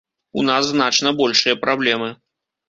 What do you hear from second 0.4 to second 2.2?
нас значна большыя праблемы.